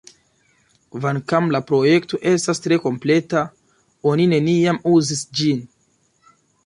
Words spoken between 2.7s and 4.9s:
kompleta, oni neniam